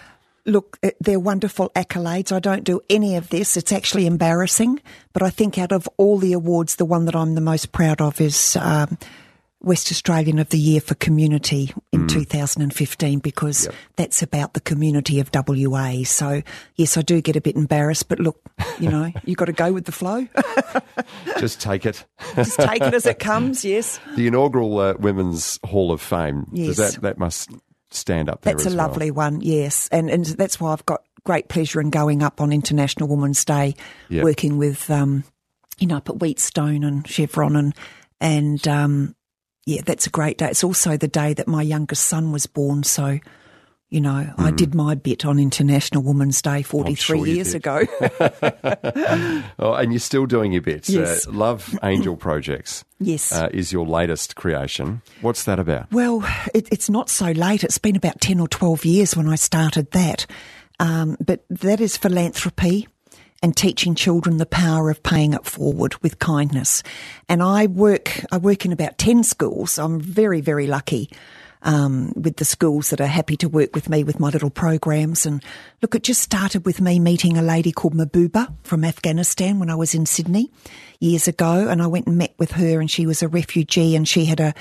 [0.45, 2.31] Look, uh, they're wonderful accolades.
[2.31, 3.57] I don't do any of this.
[3.57, 4.79] It's actually embarrassing.
[5.13, 7.99] But I think out of all the awards, the one that I'm the most proud
[7.99, 8.97] of is um,
[9.65, 15.31] West Australian of the Year for Community in 2015 because that's about the community of
[15.33, 16.03] WA.
[16.03, 16.43] So,
[16.75, 18.07] yes, I do get a bit embarrassed.
[18.07, 18.39] But look,
[18.79, 20.27] you know, you've got to go with the flow.
[21.39, 22.05] Just take it.
[22.35, 23.99] Just take it as it comes, yes.
[24.15, 26.45] The inaugural uh, Women's Hall of Fame.
[26.51, 26.77] Yes.
[26.77, 27.49] that that must
[27.95, 28.53] stand up there.
[28.53, 28.87] That's a well.
[28.87, 29.87] lovely one, yes.
[29.91, 33.75] And and that's why I've got great pleasure in going up on International Women's Day,
[34.09, 34.23] Yeah.
[34.23, 35.23] working with um,
[35.79, 37.75] you know, up at Wheatstone and Chevron and
[38.21, 39.15] and um,
[39.65, 40.49] yeah, that's a great day.
[40.49, 43.19] It's also the day that my youngest son was born, so
[43.89, 47.25] you know, I did my bit on International Women's Day forty three Hmm.
[47.25, 47.81] sure years ago.
[49.59, 50.89] Oh, and you're still doing your bits.
[50.89, 51.27] Yes.
[51.27, 53.31] Uh, Love Angel Projects yes.
[53.31, 55.01] uh, is your latest creation.
[55.21, 55.91] What's that about?
[55.91, 57.63] Well, it, it's not so late.
[57.63, 60.25] It's been about 10 or 12 years when I started that.
[60.79, 62.87] Um, but that is philanthropy
[63.41, 66.83] and teaching children the power of paying it forward with kindness.
[67.29, 69.77] And I work, I work in about 10 schools.
[69.77, 71.09] I'm very, very lucky.
[71.67, 75.25] Um, with the schools that are happy to work with me with my little programs.
[75.25, 75.43] And
[75.81, 79.75] look, it just started with me meeting a lady called Mahboba from Afghanistan when I
[79.75, 80.51] was in Sydney
[80.99, 81.67] years ago.
[81.67, 84.39] And I went and met with her and she was a refugee and she had
[84.39, 84.53] a,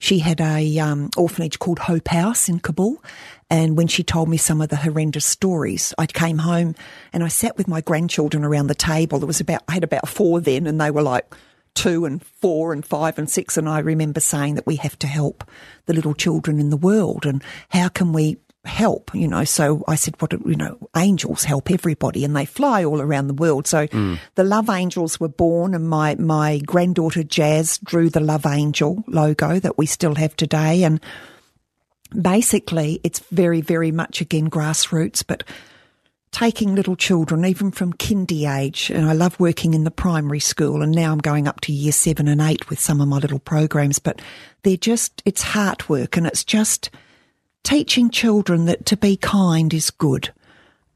[0.00, 3.02] she had a um, orphanage called Hope House in Kabul.
[3.48, 6.74] And when she told me some of the horrendous stories, I came home
[7.12, 9.18] and I sat with my grandchildren around the table.
[9.18, 11.34] There was about, I had about four then and they were like
[11.74, 13.56] two and four and five and six.
[13.56, 15.44] And I remember saying that we have to help
[15.86, 19.44] the little children in the world and how can we help, you know.
[19.44, 23.34] So I said, what, you know, angels help everybody and they fly all around the
[23.34, 23.66] world.
[23.66, 24.18] So mm.
[24.34, 29.58] the Love Angels were born and my, my granddaughter Jazz drew the Love Angel logo
[29.60, 30.84] that we still have today.
[30.84, 31.00] And
[32.20, 35.44] basically it's very, very much again grassroots, but
[36.32, 40.82] taking little children, even from kindy age, and I love working in the primary school,
[40.82, 43.40] and now I'm going up to year seven and eight with some of my little
[43.40, 44.20] programs, but
[44.62, 46.90] they're just, it's heart work and it's just
[47.64, 50.32] teaching children that to be kind is good.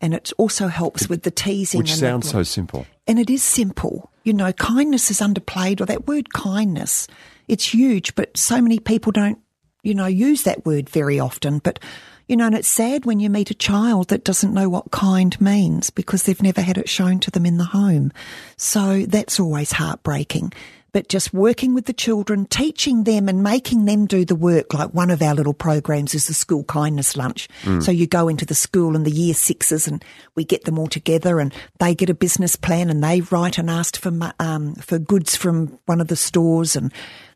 [0.00, 1.78] And it also helps with the teasing.
[1.78, 2.86] Which and sounds so simple.
[3.06, 4.10] and it is simple.
[4.22, 7.08] You know, kindness is underplayed, or that word kindness,
[7.48, 9.38] it's huge, but so many people don't
[9.84, 11.78] you know, use that word very often, but
[12.26, 15.38] you know, and it's sad when you meet a child that doesn't know what kind
[15.40, 18.12] means because they've never had it shown to them in the home.
[18.56, 20.52] So that's always heartbreaking.
[20.92, 24.72] But just working with the children, teaching them and making them do the work.
[24.72, 27.48] Like one of our little programs is the school kindness lunch.
[27.80, 30.04] So you go into the school and the year sixes and
[30.36, 33.68] we get them all together and they get a business plan and they write and
[33.68, 36.92] ask for, um, for goods from one of the stores and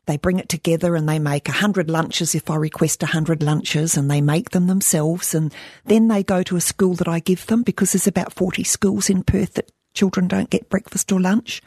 [0.09, 3.43] they bring it together and they make a hundred lunches if I request a hundred
[3.43, 5.53] lunches and they make them themselves and
[5.85, 9.09] then they go to a school that I give them because there's about 40 schools
[9.09, 11.61] in Perth that children don't get breakfast or lunch.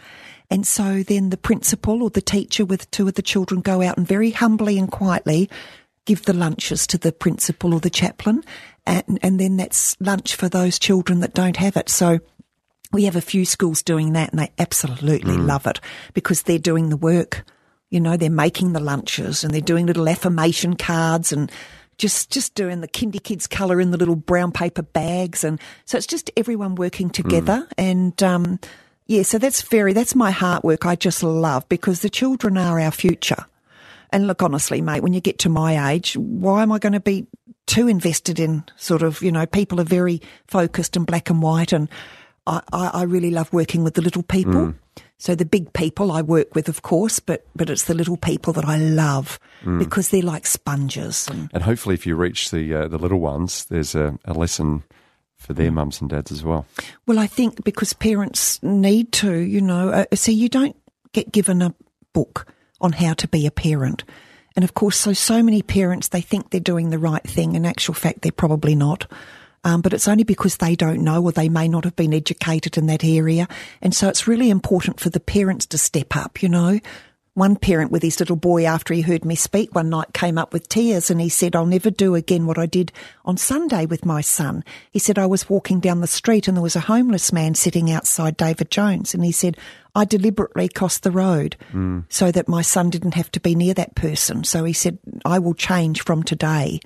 [0.51, 3.97] And so then the principal or the teacher with two of the children go out
[3.97, 5.49] and very humbly and quietly
[6.05, 8.43] give the lunches to the principal or the chaplain.
[8.85, 11.89] And, and then that's lunch for those children that don't have it.
[11.89, 12.19] So
[12.93, 15.47] we have a few schools doing that and they absolutely mm.
[15.47, 15.79] love it
[16.13, 17.45] because they're doing the work.
[17.93, 21.51] You know, they're making the lunches and they're doing little affirmation cards and
[21.99, 25.99] just just doing the kindy kids colour in the little brown paper bags and so
[25.99, 28.59] it's just everyone working together and um
[29.07, 32.81] yeah, so that's very that's my heart work I just love because the children are
[32.81, 33.45] our future.
[34.11, 37.01] And look, honestly, mate, when you get to my age, why am I going to
[37.01, 37.27] be
[37.67, 41.73] too invested in sort of, you know, people are very focused and black and white.
[41.73, 41.89] And
[42.47, 44.75] I, I, I really love working with the little people.
[45.23, 48.53] So the big people I work with, of course, but, but it's the little people
[48.55, 49.39] that I love
[49.79, 51.29] because they're like sponges.
[51.31, 54.83] And And hopefully, if you reach the uh, the little ones, there's a, a lesson
[55.37, 56.67] for their mums and dads as well.
[57.07, 60.75] Well, I think because parents need to, you know, uh, see, you don't
[61.13, 61.73] get given a
[62.13, 64.03] book on how to be a parent.
[64.57, 67.55] And of course, so, so many parents, they think they're doing the right thing.
[67.55, 69.07] In actual fact, they're probably not.
[69.65, 72.77] Um, but it's only because they don't know or they may not have been educated
[72.77, 73.47] in that area.
[73.81, 76.81] And so it's really important for the parents to step up, you know.
[77.35, 80.53] One parent with his little boy, after he heard me speak one night, came up
[80.53, 82.93] with tears and he said, I'll never do again what I did
[83.25, 84.63] on Sunday with my son.
[84.91, 87.91] He said, I was walking down the street and there was a homeless man sitting
[87.91, 89.15] outside David Jones.
[89.15, 89.57] And he said,
[89.95, 91.57] I deliberately crossed the road
[92.11, 94.45] so that my son didn't have to be near that person.
[94.45, 96.81] So he said, I will change from today.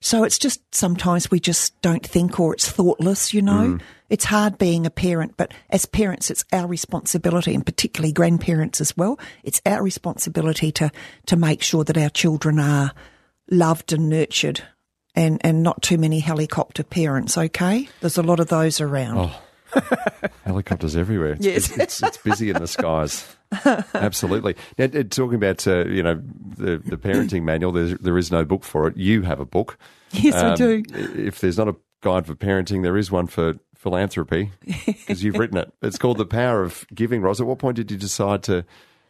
[0.00, 3.78] So it's just sometimes we just don't think or it's thoughtless, you know.
[3.78, 3.80] Mm.
[4.10, 8.96] It's hard being a parent, but as parents, it's our responsibility and particularly grandparents as
[8.96, 9.18] well.
[9.42, 10.90] It's our responsibility to,
[11.26, 12.92] to make sure that our children are
[13.50, 14.62] loved and nurtured
[15.14, 17.88] and, and not too many helicopter parents, okay?
[18.00, 19.18] There's a lot of those around.
[19.18, 19.42] Oh.
[20.44, 21.32] Helicopters everywhere.
[21.32, 21.56] It's, Yes.
[21.70, 23.26] it's, it's, it's busy in the skies.
[23.94, 24.56] Absolutely.
[24.76, 26.20] Now, uh, talking about uh, you know
[26.56, 28.96] the the parenting manual, there's, there is no book for it.
[28.96, 29.78] You have a book.
[30.12, 30.82] Yes, I Um, do.
[30.94, 34.50] If there's not a guide for parenting, there is one for philanthropy
[34.86, 35.72] because you've written it.
[35.82, 37.22] It's called The Power of Giving.
[37.22, 38.64] Ros, at what point did you decide to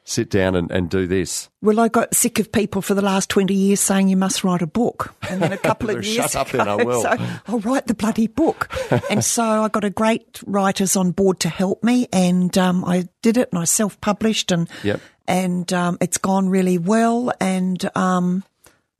[0.08, 1.50] sit down and, and do this?
[1.60, 4.62] Well, I got sick of people for the last 20 years saying you must write
[4.62, 5.14] a book.
[5.28, 7.02] And then a couple of Shut years up ago, then, I will.
[7.02, 8.70] So I'll write the bloody book.
[9.10, 13.08] and so I got a great writers on board to help me and um, I
[13.22, 15.00] did it and I self-published and, Yep.
[15.26, 17.30] and um, it's gone really well.
[17.38, 18.44] And um,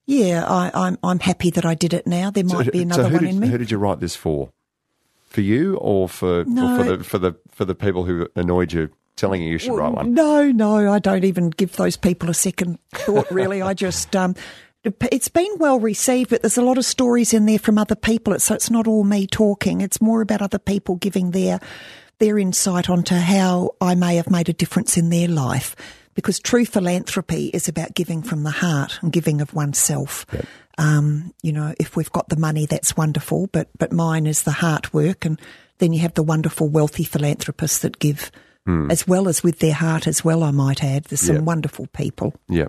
[0.04, 2.30] yeah, I, I'm, I'm happy that I did it now.
[2.30, 3.48] There might be another so one did, in me.
[3.48, 4.50] Who did you write this for?
[5.28, 8.72] For you or for, No, or for the for the for the people who annoyed
[8.72, 8.88] you,
[9.18, 10.14] telling you you should write one?
[10.14, 13.60] No, no, I don't even give those people a second thought, really.
[13.60, 14.34] I just, um,
[14.84, 18.32] it's been well received, but there's a lot of stories in there from other people.
[18.32, 19.80] It's, so it's not all me talking.
[19.80, 21.60] It's more about other people giving their,
[22.18, 25.74] their insight onto how I may have made a difference in their life.
[26.14, 30.26] Because true philanthropy is about giving from the heart and giving of oneself.
[30.76, 34.50] Um, you know, if we've got the money, that's wonderful, but, but mine is the
[34.50, 35.24] heart work.
[35.24, 35.40] And
[35.78, 38.32] then you have the wonderful wealthy philanthropists that give
[38.90, 41.04] as well as with their heart as well, I might add.
[41.04, 41.42] There's some Yeah.
[41.42, 42.34] wonderful people.
[42.48, 42.68] Yeah.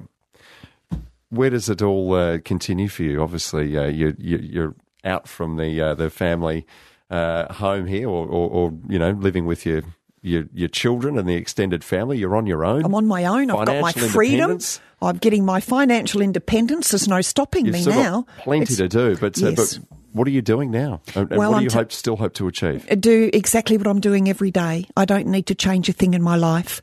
[1.29, 3.21] Where does it all uh, continue for you?
[3.21, 6.65] Obviously, uh, you, you, you're out from the uh, the family
[7.11, 9.83] uh, home here, or, or, or you know, living with your,
[10.23, 12.17] your your children and the extended family.
[12.17, 12.83] You're on your own.
[12.83, 13.51] I'm on my own.
[13.51, 14.57] I've got my freedom.
[15.01, 16.91] I'm getting my financial independence.
[16.91, 18.25] There's no stopping You've me now.
[18.39, 19.77] plenty It's- to do, but uh, Yes.
[19.77, 21.01] but what are you doing now?
[21.15, 22.85] And, Well, what do you t- hope still hope to achieve?
[22.99, 24.85] do exactly what I'm doing every day.
[24.97, 26.81] I don't need to change a thing in my life.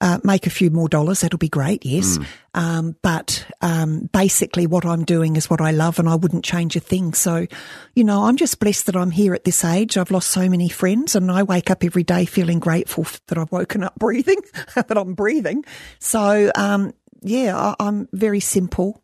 [0.00, 2.20] Uh, make a few more dollars, that'll be great, yes.
[2.54, 6.76] Um, but um, basically, what I'm doing is what I love, and I wouldn't change
[6.76, 7.14] a thing.
[7.14, 7.48] So,
[7.96, 9.96] you know, I'm just blessed that I'm here at this age.
[9.98, 13.50] I've lost so many friends, and I wake up every day feeling grateful that I've
[13.50, 14.38] woken up breathing,
[14.76, 15.64] that I'm breathing.
[15.98, 19.02] So, um, yeah, I, I'm very simple,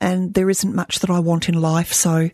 [0.00, 1.92] and there isn't much that I want in life.
[1.92, 2.30] So,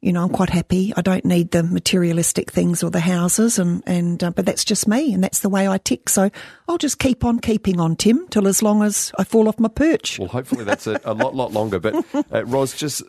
[0.00, 0.92] you know, I'm quite happy.
[0.96, 4.86] I don't need the materialistic things or the houses, and and uh, but that's just
[4.86, 6.08] me, and that's the way I tick.
[6.08, 6.30] So
[6.68, 9.68] I'll just keep on keeping on, Tim, till as long as I fall off my
[9.68, 10.18] perch.
[10.18, 11.80] Well, hopefully that's a, a lot, lot longer.
[11.80, 13.02] But uh, Ros, just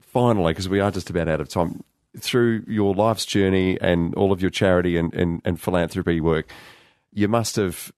[0.00, 1.84] finally, because we are just about out of time,
[2.18, 6.50] through your life's journey and all of your charity and, and, and philanthropy work,
[7.12, 7.92] you must have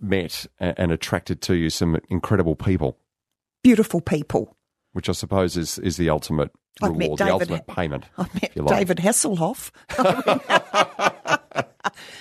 [0.00, 2.96] met and attracted to you some incredible people.
[3.62, 4.56] Beautiful people.
[4.92, 6.50] Which I suppose is, is the ultimate
[6.82, 8.04] I've reward, the ultimate payment.
[8.18, 9.70] I've met David Hasselhoff.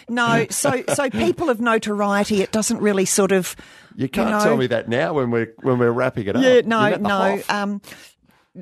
[0.09, 3.55] no, so so people of notoriety, it doesn't really sort of.
[3.95, 6.43] You can't you know, tell me that now when we're when we're wrapping it up.
[6.43, 7.41] Yeah, no, no.
[7.49, 7.81] Um,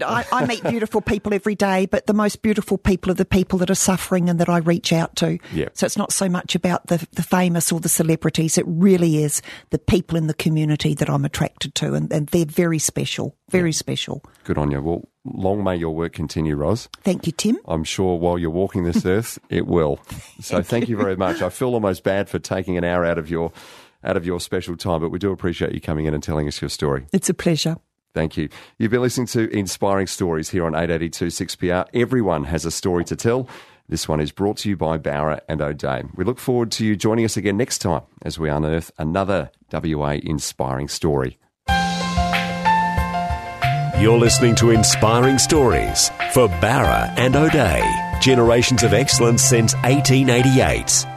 [0.05, 3.57] I, I, meet beautiful people every day, but the most beautiful people are the people
[3.59, 5.39] that are suffering and that I reach out to.
[5.53, 5.69] Yeah.
[5.73, 8.57] So it's not so much about the, the famous or the celebrities.
[8.57, 12.45] It really is the people in the community that I'm attracted to, and, and they're
[12.45, 13.75] very special, very yeah.
[13.75, 14.23] special.
[14.43, 14.81] Good on you.
[14.81, 16.89] Well, long may your work continue, Ros.
[17.03, 17.57] Thank you, Tim.
[17.65, 19.99] I'm sure while you're walking this earth, it will.
[20.41, 21.41] So thank, thank you very much.
[21.41, 23.51] I feel almost bad for taking an hour out of your
[24.03, 26.61] out of your special time, but we do appreciate you coming in and telling us
[26.61, 27.07] your story.
[27.11, 27.77] It's a pleasure.
[28.17, 28.49] Thank you.
[28.79, 31.85] You've been listening to Inspiring Stories here on 882 6PR.
[31.93, 33.47] Everyone has a story to tell.
[33.89, 36.01] This one is brought to you by Bowra and O'Dea.
[36.15, 40.13] We look forward to you joining us again next time as we unearth another WA
[40.23, 41.37] inspiring story.
[43.99, 47.83] You're listening to Inspiring Stories for Bowra and O'Dea,
[48.19, 51.16] Generations of excellence since 1888.